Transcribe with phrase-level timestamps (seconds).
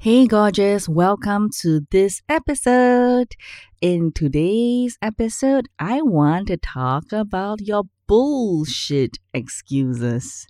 [0.00, 3.34] Hey, gorgeous, welcome to this episode.
[3.80, 10.46] In today's episode, I want to talk about your bullshit excuses.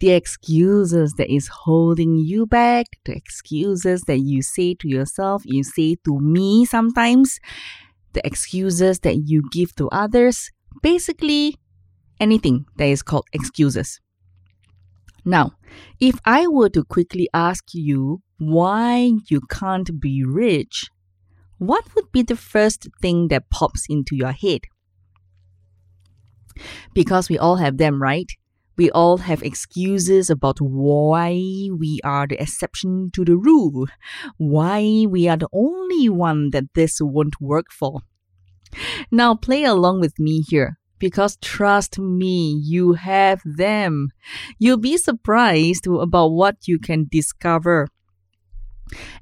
[0.00, 5.62] The excuses that is holding you back, the excuses that you say to yourself, you
[5.62, 7.38] say to me sometimes,
[8.14, 10.50] the excuses that you give to others,
[10.80, 11.56] basically
[12.18, 14.00] anything that is called excuses.
[15.22, 15.52] Now,
[16.00, 20.88] if I were to quickly ask you why you can't be rich,
[21.58, 24.60] what would be the first thing that pops into your head?
[26.94, 28.30] Because we all have them, right?
[28.76, 31.30] We all have excuses about why
[31.78, 33.86] we are the exception to the rule,
[34.36, 38.00] why we are the only one that this won't work for.
[39.10, 44.08] Now, play along with me here because trust me, you have them.
[44.58, 47.88] You'll be surprised about what you can discover.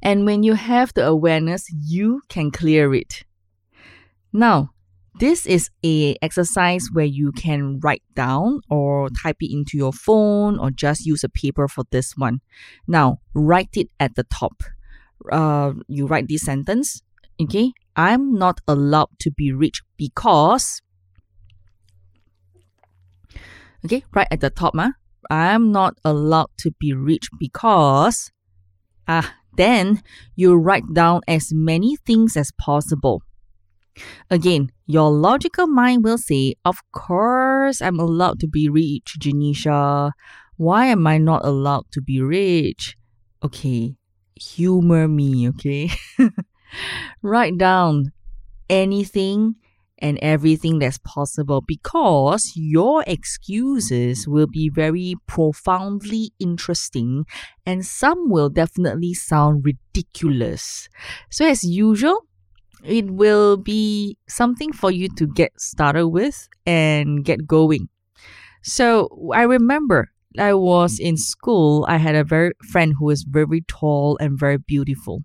[0.03, 3.25] And when you have the awareness, you can clear it.
[4.33, 4.71] Now,
[5.21, 10.59] this is a exercise where you can write down or type it into your phone
[10.59, 12.41] or just use a paper for this one.
[12.89, 14.63] Now, write it at the top.
[15.31, 17.01] Uh, you write this sentence,
[17.41, 17.73] okay?
[17.97, 20.83] I'm not allowed to be rich because
[23.85, 24.93] Okay, right at the top, ma.
[25.31, 28.33] I'm not allowed to be rich because
[29.07, 30.03] ah then
[30.37, 33.23] you write down as many things as possible.
[34.31, 40.13] Again, your logical mind will say, Of course, I'm allowed to be rich, Janisha.
[40.57, 42.97] Why am I not allowed to be rich?
[43.43, 43.97] Okay,
[44.35, 45.91] humor me, okay?
[47.23, 48.13] write down
[48.69, 49.57] anything
[50.05, 57.25] and everything that's possible because your excuses will be very profoundly interesting
[57.65, 60.91] and some will definitely sound ridiculous.
[61.31, 62.27] So, as usual,
[62.85, 67.89] it will be something for you to get started with and get going.
[68.63, 73.63] So, I remember I was in school, I had a very friend who was very
[73.69, 75.25] tall and very beautiful.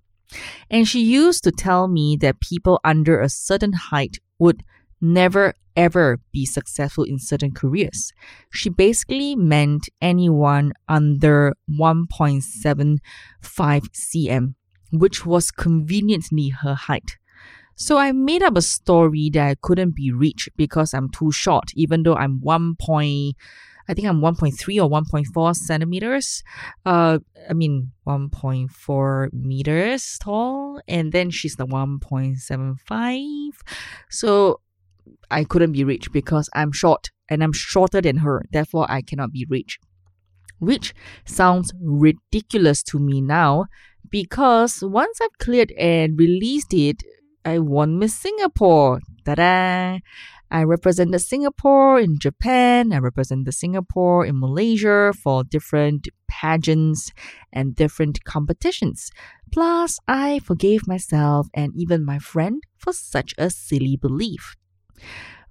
[0.69, 4.63] And she used to tell me that people under a certain height would
[5.01, 8.11] never ever be successful in certain careers.
[8.51, 12.99] She basically meant anyone under 1.75
[13.53, 14.55] cm,
[14.91, 17.17] which was conveniently her height.
[17.75, 21.71] So I made up a story that I couldn't be reached because I'm too short,
[21.75, 22.75] even though I'm 1.
[23.89, 26.43] I think I'm 1.3 or 1.4 centimeters.
[26.85, 27.17] Uh,
[27.49, 33.49] I mean 1.4 meters tall, and then she's the 1.75.
[34.09, 34.61] So
[35.31, 38.45] I couldn't be rich because I'm short and I'm shorter than her.
[38.51, 39.79] Therefore, I cannot be rich.
[40.59, 40.93] Which
[41.25, 43.65] sounds ridiculous to me now
[44.11, 47.01] because once I've cleared and released it,
[47.45, 48.99] I won Miss Singapore.
[49.25, 49.99] Ta da!
[50.51, 52.91] I represented Singapore in Japan.
[52.91, 57.11] I represented Singapore in Malaysia for different pageants
[57.53, 59.11] and different competitions.
[59.51, 64.55] Plus, I forgave myself and even my friend for such a silly belief.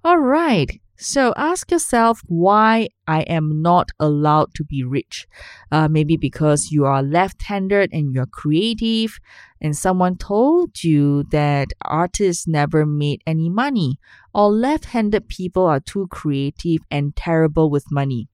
[0.03, 0.79] All right.
[1.01, 5.27] So ask yourself why I am not allowed to be rich.
[5.71, 9.17] Uh, maybe because you are left handed and you're creative,
[9.61, 13.97] and someone told you that artists never made any money,
[14.33, 18.27] or left handed people are too creative and terrible with money.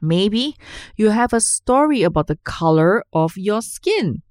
[0.00, 0.56] Maybe
[0.96, 4.22] you have a story about the color of your skin.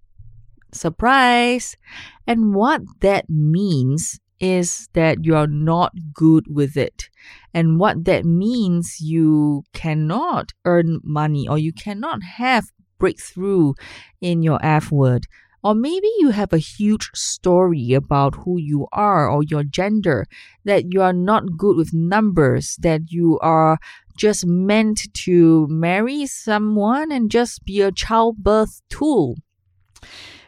[0.73, 1.77] Surprise!
[2.25, 7.09] And what that means is that you are not good with it.
[7.53, 12.65] And what that means, you cannot earn money or you cannot have
[12.99, 13.73] breakthrough
[14.21, 15.25] in your F word.
[15.63, 20.27] Or maybe you have a huge story about who you are or your gender,
[20.63, 23.79] that you are not good with numbers, that you are
[24.15, 29.37] just meant to marry someone and just be a childbirth tool.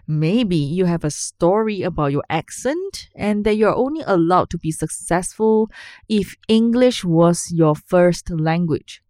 [0.07, 4.71] Maybe you have a story about your accent and that you're only allowed to be
[4.71, 5.69] successful
[6.07, 9.01] if English was your first language.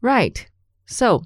[0.00, 0.46] Right.
[0.86, 1.24] So,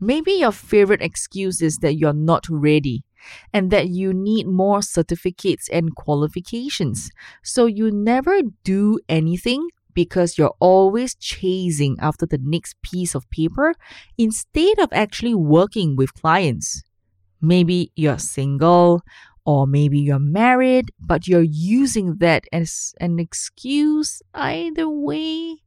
[0.00, 3.04] maybe your favorite excuse is that you're not ready
[3.52, 7.10] and that you need more certificates and qualifications.
[7.42, 13.74] So, you never do anything because you're always chasing after the next piece of paper
[14.18, 16.82] instead of actually working with clients.
[17.46, 19.02] Maybe you're single,
[19.44, 25.62] or maybe you're married, but you're using that as an excuse either way.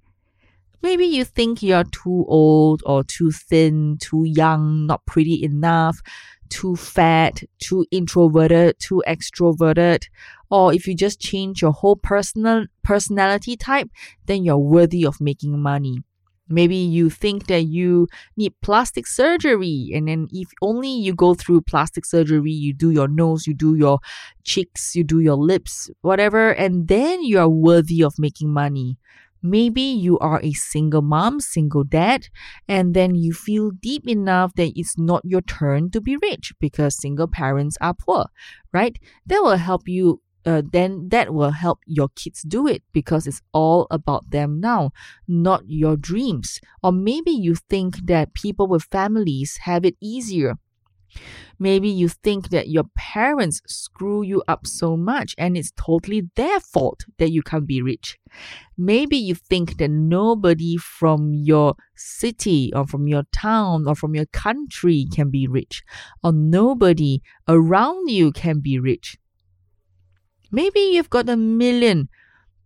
[0.81, 6.01] Maybe you think you're too old or too thin, too young, not pretty enough,
[6.49, 10.03] too fat, too introverted, too extroverted,
[10.49, 13.89] or if you just change your whole personal personality type,
[14.25, 16.03] then you're worthy of making money.
[16.49, 21.61] Maybe you think that you need plastic surgery, and then if only you go through
[21.61, 23.99] plastic surgery, you do your nose, you do your
[24.43, 28.97] cheeks, you do your lips, whatever, and then you are worthy of making money.
[29.41, 32.27] Maybe you are a single mom, single dad,
[32.67, 36.99] and then you feel deep enough that it's not your turn to be rich because
[36.99, 38.25] single parents are poor,
[38.73, 38.97] right?
[39.27, 43.41] That will help you uh, then that will help your kids do it because it's
[43.53, 44.91] all about them now,
[45.27, 46.59] not your dreams.
[46.81, 50.55] Or maybe you think that people with families have it easier.
[51.59, 56.59] Maybe you think that your parents screw you up so much and it's totally their
[56.59, 58.17] fault that you can't be rich.
[58.77, 64.27] Maybe you think that nobody from your city or from your town or from your
[64.27, 65.83] country can be rich,
[66.23, 69.17] or nobody around you can be rich.
[70.51, 72.09] Maybe you've got a million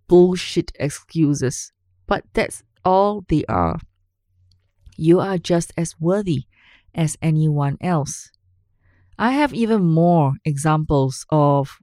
[0.07, 1.71] bullshit excuses,
[2.07, 3.80] but that's all they are.
[4.97, 6.44] You are just as worthy
[6.94, 8.30] as anyone else.
[9.18, 11.77] I have even more examples of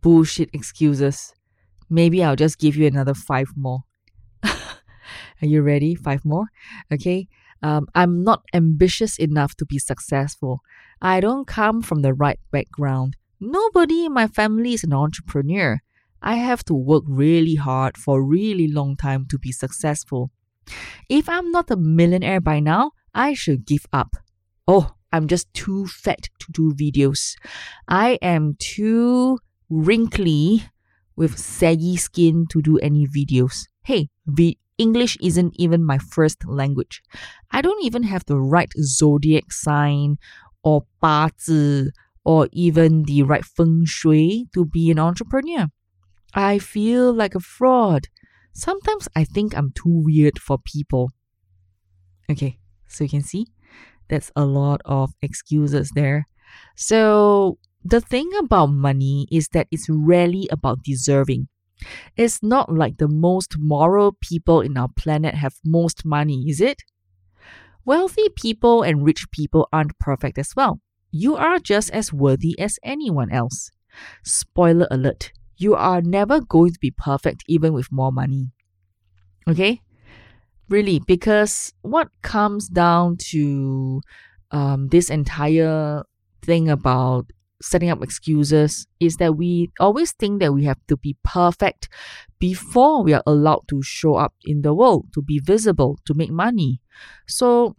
[0.00, 1.32] bullshit excuses.
[1.90, 3.80] Maybe I'll just give you another five more.
[4.44, 5.94] Are you ready?
[5.94, 6.46] Five more?
[6.92, 7.28] Okay.
[7.62, 10.60] Um, I'm not ambitious enough to be successful.
[11.02, 13.16] I don't come from the right background.
[13.40, 15.80] Nobody in my family is an entrepreneur.
[16.20, 20.30] I have to work really hard for a really long time to be successful.
[21.08, 24.16] If I'm not a millionaire by now, I should give up.
[24.66, 27.36] Oh, I'm just too fat to do videos.
[27.86, 29.38] I am too
[29.70, 30.64] wrinkly
[31.14, 33.66] with saggy skin to do any videos.
[33.84, 37.02] Hey, the English isn't even my first language.
[37.52, 40.16] I don't even have the right zodiac sign
[40.62, 41.92] or 八字
[42.28, 45.68] or even the right feng shui to be an entrepreneur.
[46.34, 48.08] I feel like a fraud.
[48.52, 51.08] Sometimes I think I'm too weird for people.
[52.30, 53.46] Okay, so you can see
[54.10, 56.28] that's a lot of excuses there.
[56.76, 61.48] So, the thing about money is that it's rarely about deserving.
[62.14, 66.82] It's not like the most moral people in our planet have most money, is it?
[67.86, 70.82] Wealthy people and rich people aren't perfect as well.
[71.10, 73.70] You are just as worthy as anyone else.
[74.24, 78.52] Spoiler alert, you are never going to be perfect even with more money.
[79.48, 79.80] Okay?
[80.68, 84.02] Really, because what comes down to
[84.50, 86.02] um, this entire
[86.42, 87.26] thing about
[87.60, 91.88] setting up excuses is that we always think that we have to be perfect
[92.38, 96.30] before we are allowed to show up in the world, to be visible, to make
[96.30, 96.80] money.
[97.26, 97.74] So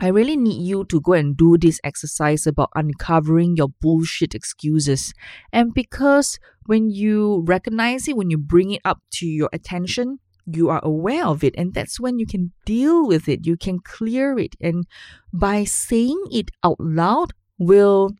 [0.00, 5.12] I really need you to go and do this exercise about uncovering your bullshit excuses.
[5.52, 10.68] And because when you recognize it, when you bring it up to your attention, you
[10.70, 11.54] are aware of it.
[11.58, 13.46] And that's when you can deal with it.
[13.46, 14.54] You can clear it.
[14.60, 14.86] And
[15.32, 18.10] by saying it out loud will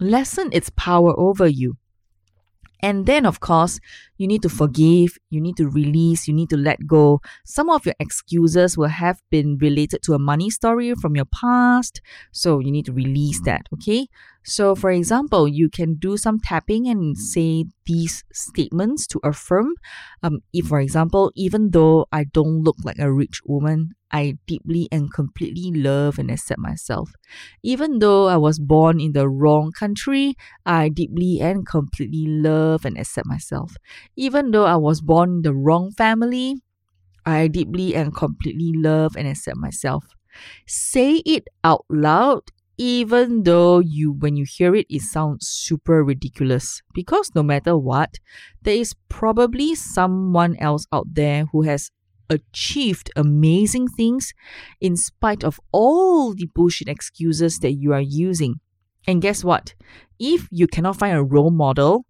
[0.00, 1.76] lessen its power over you.
[2.82, 3.78] And then, of course,
[4.20, 7.20] you need to forgive, you need to release, you need to let go.
[7.46, 12.02] Some of your excuses will have been related to a money story from your past.
[12.30, 14.08] So you need to release that, okay?
[14.44, 19.72] So, for example, you can do some tapping and say these statements to affirm.
[20.22, 24.88] Um, if, for example, even though I don't look like a rich woman, I deeply
[24.90, 27.12] and completely love and accept myself.
[27.62, 30.34] Even though I was born in the wrong country,
[30.66, 33.76] I deeply and completely love and accept myself.
[34.16, 36.56] Even though I was born in the wrong family,
[37.26, 40.06] I deeply and completely love and accept myself.
[40.66, 42.42] Say it out loud
[42.78, 46.80] even though you when you hear it it sounds super ridiculous.
[46.94, 48.18] Because no matter what
[48.62, 51.90] there is probably someone else out there who has
[52.30, 54.32] achieved amazing things
[54.80, 58.60] in spite of all the bullshit excuses that you are using.
[59.06, 59.74] And guess what?
[60.18, 62.04] If you cannot find a role model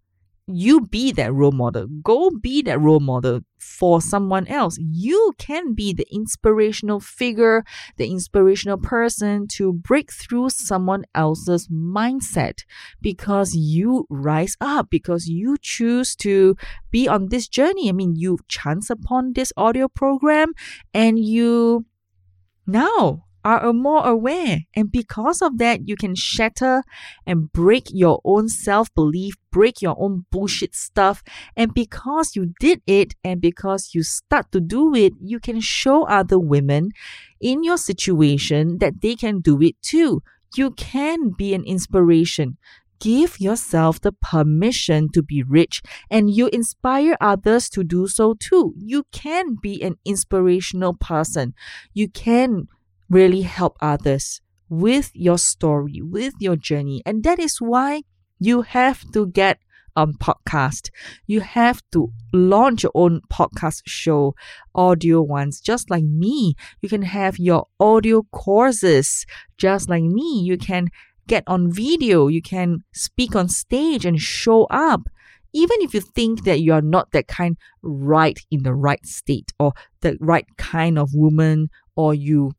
[0.57, 1.87] you be that role model.
[2.03, 4.79] Go be that role model for someone else.
[4.79, 7.65] You can be the inspirational figure,
[7.97, 12.65] the inspirational person to break through someone else's mindset
[13.01, 16.57] because you rise up, because you choose to
[16.91, 17.89] be on this journey.
[17.89, 20.53] I mean, you chance upon this audio program
[20.95, 21.87] and you
[22.67, 24.61] now are more aware.
[24.75, 26.83] And because of that, you can shatter
[27.27, 31.23] and break your own self belief, break your own bullshit stuff.
[31.57, 36.05] And because you did it and because you start to do it, you can show
[36.05, 36.91] other women
[37.41, 40.23] in your situation that they can do it too.
[40.57, 42.59] You can be an inspiration.
[43.01, 45.81] Give yourself the permission to be rich
[46.11, 48.75] and you inspire others to do so too.
[48.77, 51.55] You can be an inspirational person.
[51.95, 52.69] You can
[53.11, 57.03] really help others with your story, with your journey.
[57.05, 58.03] And that is why
[58.39, 59.59] you have to get
[59.97, 60.91] on podcast.
[61.27, 64.35] You have to launch your own podcast show,
[64.75, 66.55] audio ones, just like me.
[66.81, 69.27] You can have your audio courses,
[69.59, 70.43] just like me.
[70.45, 70.89] You can
[71.27, 72.29] get on video.
[72.29, 75.03] You can speak on stage and show up.
[75.53, 79.53] Even if you think that you are not that kind right in the right state
[79.59, 82.53] or the right kind of woman or you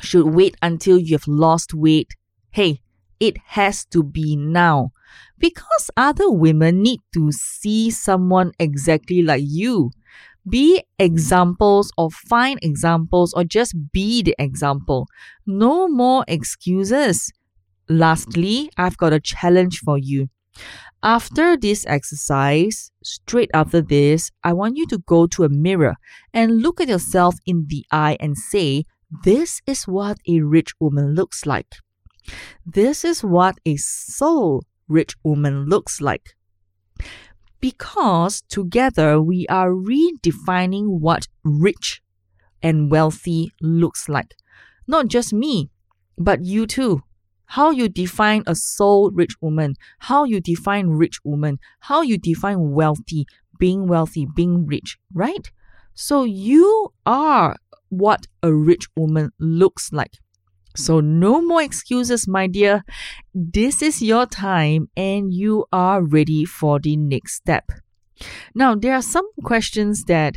[0.00, 2.08] should wait until you have lost weight.
[2.50, 2.80] Hey,
[3.20, 4.90] it has to be now
[5.38, 9.90] because other women need to see someone exactly like you.
[10.48, 15.06] Be examples or find examples or just be the example.
[15.46, 17.30] No more excuses.
[17.88, 20.28] Lastly, I've got a challenge for you.
[21.02, 25.94] After this exercise, straight after this, I want you to go to a mirror
[26.34, 31.14] and look at yourself in the eye and say, This is what a rich woman
[31.14, 31.76] looks like.
[32.66, 36.34] This is what a soul rich woman looks like.
[37.60, 42.02] Because together we are redefining what rich
[42.62, 44.34] and wealthy looks like.
[44.86, 45.70] Not just me,
[46.18, 47.02] but you too.
[47.46, 52.72] How you define a soul rich woman, how you define rich woman, how you define
[52.72, 53.24] wealthy,
[53.58, 55.50] being wealthy, being rich, right?
[55.94, 57.56] So you are
[57.88, 60.12] what a rich woman looks like.
[60.76, 62.84] So, no more excuses, my dear.
[63.34, 67.70] This is your time and you are ready for the next step.
[68.54, 70.36] Now, there are some questions that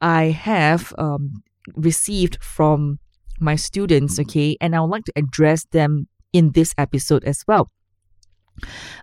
[0.00, 1.42] I have um,
[1.74, 2.98] received from
[3.40, 7.70] my students, okay, and I would like to address them in this episode as well.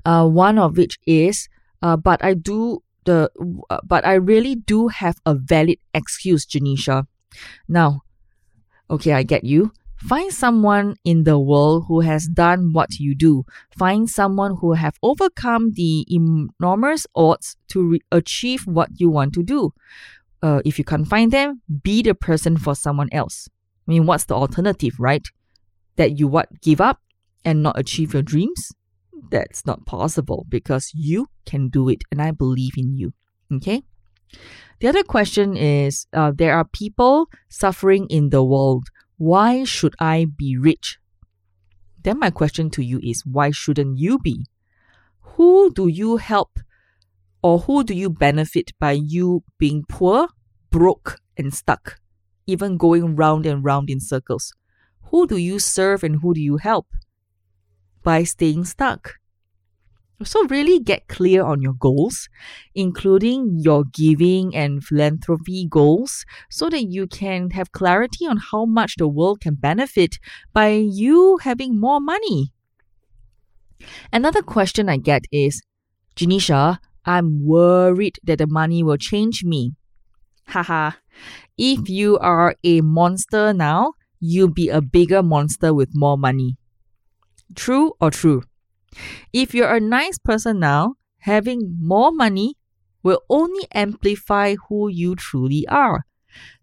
[0.05, 1.49] Uh, one of which is,
[1.81, 3.29] uh, but I do the,
[3.69, 7.05] uh, but I really do have a valid excuse, Janisha.
[7.67, 8.01] Now,
[8.89, 9.71] okay, I get you.
[9.97, 13.45] Find someone in the world who has done what you do.
[13.75, 19.43] Find someone who have overcome the enormous odds to re- achieve what you want to
[19.43, 19.73] do.
[20.43, 23.49] Uh, if you can't find them, be the person for someone else.
[23.87, 25.25] I mean, what's the alternative, right?
[25.95, 27.01] That you what give up
[27.43, 28.71] and not achieve your dreams?
[29.31, 33.13] That's not possible because you can do it, and I believe in you.
[33.51, 33.81] Okay.
[34.79, 40.25] The other question is: uh, There are people suffering in the world why should I
[40.25, 40.99] be rich?
[42.03, 44.45] Then my question to you is why shouldn't you be?
[45.21, 46.59] Who do you help
[47.41, 50.27] or who do you benefit by you being poor,
[50.69, 51.99] broke, and stuck,
[52.45, 54.53] even going round and round in circles?
[55.09, 56.87] Who do you serve and who do you help?
[58.03, 59.15] By staying stuck.
[60.23, 62.27] So, really get clear on your goals,
[62.73, 68.95] including your giving and philanthropy goals, so that you can have clarity on how much
[68.97, 70.17] the world can benefit
[70.53, 72.51] by you having more money.
[74.11, 75.61] Another question I get is
[76.15, 79.73] Janisha, I'm worried that the money will change me.
[80.47, 80.91] Haha.
[81.57, 86.57] if you are a monster now, you'll be a bigger monster with more money.
[87.55, 88.43] True or true?
[89.33, 92.55] If you're a nice person now, having more money
[93.03, 96.05] will only amplify who you truly are.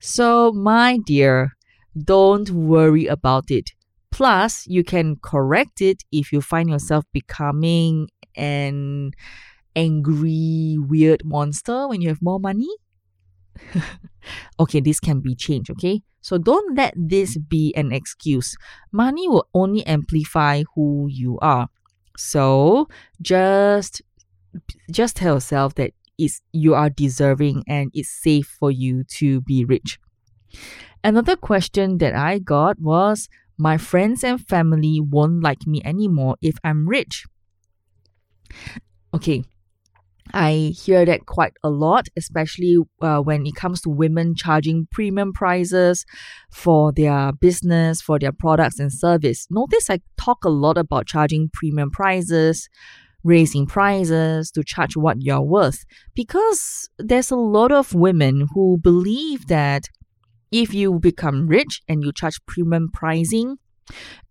[0.00, 1.52] So, my dear,
[1.96, 3.70] don't worry about it.
[4.10, 9.12] Plus, you can correct it if you find yourself becoming an
[9.74, 12.68] angry, weird monster when you have more money.
[14.60, 16.02] okay, this can be changed, okay?
[16.20, 18.56] So don't let this be an excuse.
[18.92, 21.68] Money will only amplify who you are.
[22.16, 22.88] So
[23.21, 24.02] just
[24.90, 29.64] just tell yourself that it's you are deserving and it's safe for you to be
[29.64, 29.99] rich.
[31.02, 33.28] Another question that I got was
[33.59, 37.25] my friends and family won't like me anymore if I'm rich.
[39.12, 39.44] Okay,
[40.32, 45.32] I hear that quite a lot, especially uh, when it comes to women charging premium
[45.32, 46.04] prices
[46.50, 49.46] for their business, for their products and service.
[49.50, 52.68] Notice I talk a lot about charging premium prices,
[53.22, 59.46] raising prices to charge what you're worth, because there's a lot of women who believe
[59.48, 59.88] that
[60.50, 63.56] if you become rich and you charge premium pricing,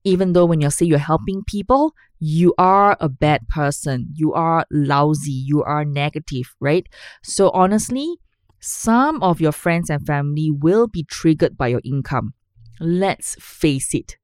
[0.04, 1.94] even though when you say you're helping people,
[2.24, 4.08] you are a bad person.
[4.14, 5.32] You are lousy.
[5.34, 6.88] You are negative, right?
[7.22, 8.16] So honestly,
[8.62, 12.34] some of your friends and family will be triggered by your income.
[12.80, 14.16] Let's face it.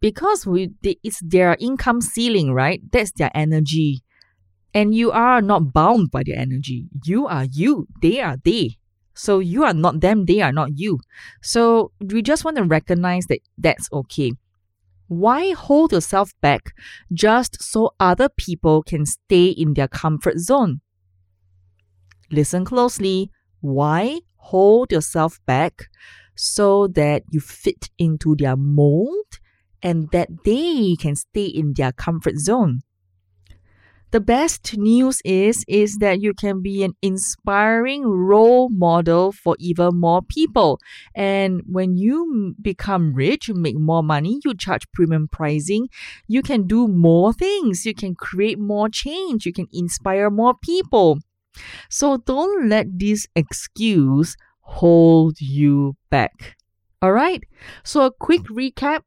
[0.00, 2.80] because we it's their income ceiling, right?
[2.92, 4.02] That's their energy.
[4.74, 6.86] And you are not bound by their energy.
[7.04, 8.76] You are you, they are they.
[9.14, 11.00] So you are not them, they are not you.
[11.42, 14.32] So we just want to recognize that that's okay.
[15.08, 16.74] Why hold yourself back
[17.12, 20.80] just so other people can stay in their comfort zone?
[22.30, 23.30] Listen closely.
[23.60, 25.88] Why hold yourself back
[26.36, 29.40] so that you fit into their mold
[29.82, 32.82] and that they can stay in their comfort zone?
[34.10, 40.00] The best news is is that you can be an inspiring role model for even
[40.00, 40.80] more people.
[41.14, 45.88] And when you become rich, you make more money, you charge premium pricing,
[46.26, 51.18] you can do more things, you can create more change, you can inspire more people.
[51.90, 56.56] So don't let this excuse hold you back.
[57.02, 57.42] All right?
[57.84, 59.02] So a quick recap.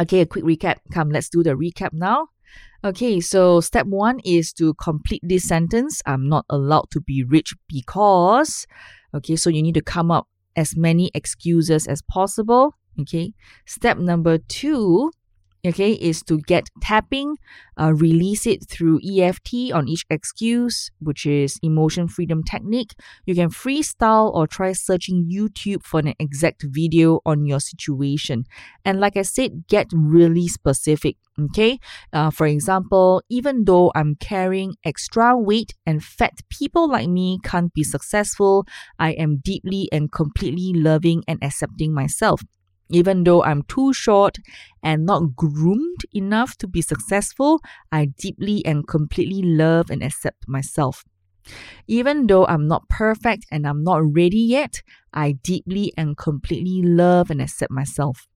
[0.00, 0.76] Okay, a quick recap.
[0.92, 2.28] Come, let's do the recap now.
[2.84, 6.00] Okay, so step one is to complete this sentence.
[6.06, 8.66] I'm not allowed to be rich because.
[9.14, 12.74] Okay, so you need to come up as many excuses as possible.
[13.00, 13.32] Okay,
[13.66, 15.10] step number two
[15.66, 17.36] okay, is to get tapping,
[17.80, 22.94] uh, release it through EFT on each excuse, which is emotion freedom technique.
[23.26, 28.44] You can freestyle or try searching YouTube for an exact video on your situation.
[28.84, 31.16] And like I said, get really specific.
[31.40, 31.78] Okay,
[32.12, 37.72] uh, for example, even though I'm carrying extra weight and fat people like me can't
[37.72, 38.66] be successful,
[38.98, 42.42] I am deeply and completely loving and accepting myself.
[42.90, 44.36] Even though I'm too short
[44.82, 47.60] and not groomed enough to be successful,
[47.92, 51.04] I deeply and completely love and accept myself.
[51.86, 57.30] Even though I'm not perfect and I'm not ready yet, I deeply and completely love
[57.30, 58.26] and accept myself.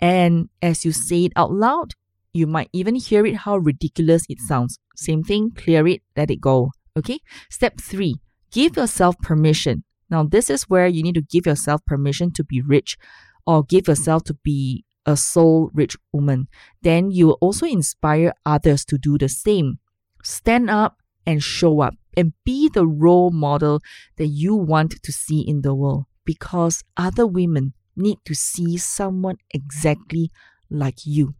[0.00, 1.94] And as you say it out loud,
[2.32, 4.78] you might even hear it how ridiculous it sounds.
[4.96, 6.70] Same thing, clear it, let it go.
[6.96, 7.20] Okay?
[7.50, 8.16] Step three,
[8.50, 9.84] give yourself permission.
[10.12, 12.98] Now, this is where you need to give yourself permission to be rich
[13.46, 16.48] or give yourself to be a soul rich woman.
[16.82, 19.78] Then you will also inspire others to do the same.
[20.22, 23.80] Stand up and show up and be the role model
[24.18, 29.38] that you want to see in the world because other women need to see someone
[29.54, 30.30] exactly
[30.68, 31.34] like you.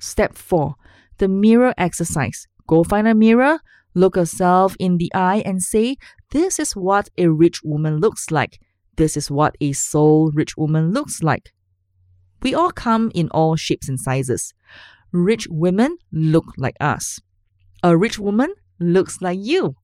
[0.00, 0.76] Step 4
[1.18, 2.46] The mirror exercise.
[2.68, 3.58] Go find a mirror,
[3.94, 5.96] look yourself in the eye, and say,
[6.30, 8.58] this is what a rich woman looks like.
[8.96, 11.52] This is what a soul rich woman looks like.
[12.42, 14.52] We all come in all shapes and sizes.
[15.12, 17.20] Rich women look like us.
[17.82, 19.76] A rich woman looks like you.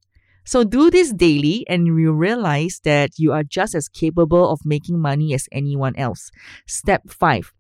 [0.45, 4.99] So do this daily and you realize that you are just as capable of making
[4.99, 6.31] money as anyone else.
[6.67, 7.53] Step 5.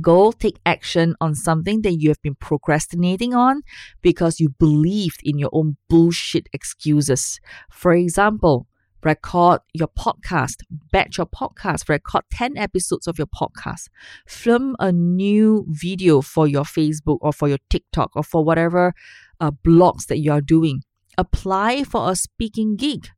[0.00, 3.62] Go take action on something that you have been procrastinating on
[4.02, 7.40] because you believed in your own bullshit excuses.
[7.70, 8.66] For example,
[9.02, 13.88] record your podcast, batch your podcast, record 10 episodes of your podcast,
[14.26, 18.94] film a new video for your Facebook or for your TikTok or for whatever
[19.40, 20.82] uh, blogs that you are doing.
[21.16, 23.08] Apply for a speaking gig.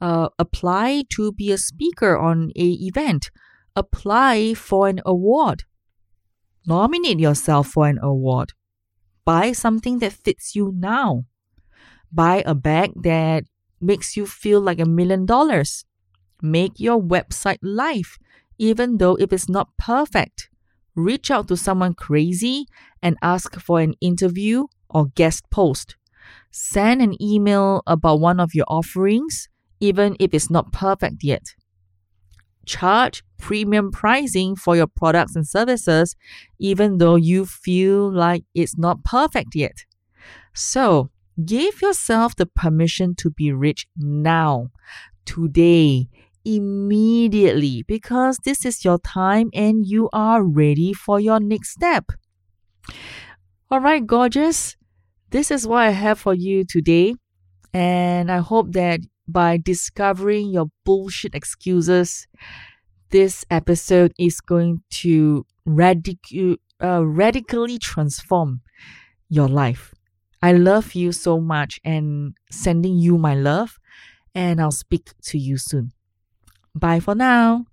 [0.00, 3.30] Uh, apply to be a speaker on a event.
[3.74, 5.64] Apply for an award
[6.66, 8.52] Nominate yourself for an award.
[9.24, 11.24] Buy something that fits you now.
[12.12, 13.44] Buy a bag that
[13.80, 15.84] makes you feel like a million dollars.
[16.42, 18.18] Make your website live,
[18.58, 20.50] even though it's not perfect.
[20.94, 22.66] Reach out to someone crazy
[23.02, 25.96] and ask for an interview or guest post.
[26.50, 29.48] Send an email about one of your offerings,
[29.80, 31.42] even if it's not perfect yet
[32.66, 36.14] charge premium pricing for your products and services,
[36.58, 39.84] even though you feel like it's not perfect yet.
[40.54, 41.10] So,
[41.44, 44.70] give yourself the permission to be rich now,
[45.24, 46.08] today,
[46.44, 52.12] immediately, because this is your time and you are ready for your next step.
[53.70, 54.76] All right, gorgeous.
[55.30, 57.14] This is what I have for you today.
[57.72, 59.00] And I hope that
[59.32, 62.26] by discovering your bullshit excuses,
[63.10, 68.60] this episode is going to radic- uh, radically transform
[69.28, 69.94] your life.
[70.42, 73.78] I love you so much and sending you my love,
[74.34, 75.92] and I'll speak to you soon.
[76.74, 77.66] Bye for now.